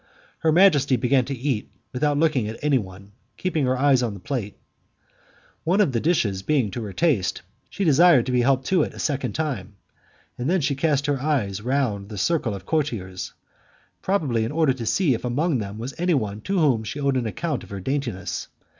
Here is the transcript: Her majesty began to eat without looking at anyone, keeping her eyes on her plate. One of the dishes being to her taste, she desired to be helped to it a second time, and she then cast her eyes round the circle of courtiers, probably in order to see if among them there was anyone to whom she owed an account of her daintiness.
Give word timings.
Her 0.39 0.51
majesty 0.51 0.95
began 0.95 1.25
to 1.25 1.37
eat 1.37 1.69
without 1.93 2.17
looking 2.17 2.47
at 2.47 2.57
anyone, 2.63 3.11
keeping 3.37 3.65
her 3.67 3.77
eyes 3.77 4.01
on 4.01 4.13
her 4.13 4.19
plate. 4.19 4.57
One 5.63 5.79
of 5.79 5.91
the 5.91 5.99
dishes 5.99 6.41
being 6.41 6.71
to 6.71 6.81
her 6.85 6.91
taste, 6.91 7.43
she 7.69 7.83
desired 7.83 8.25
to 8.25 8.31
be 8.31 8.41
helped 8.41 8.65
to 8.69 8.81
it 8.81 8.95
a 8.95 8.97
second 8.97 9.33
time, 9.33 9.75
and 10.39 10.63
she 10.63 10.73
then 10.73 10.79
cast 10.81 11.05
her 11.05 11.21
eyes 11.21 11.61
round 11.61 12.09
the 12.09 12.17
circle 12.17 12.55
of 12.55 12.65
courtiers, 12.65 13.33
probably 14.01 14.43
in 14.43 14.51
order 14.51 14.73
to 14.73 14.87
see 14.87 15.13
if 15.13 15.23
among 15.23 15.59
them 15.59 15.75
there 15.75 15.79
was 15.81 15.93
anyone 15.99 16.41
to 16.41 16.57
whom 16.57 16.83
she 16.83 16.99
owed 16.99 17.15
an 17.15 17.27
account 17.27 17.63
of 17.63 17.69
her 17.69 17.79
daintiness. 17.79 18.47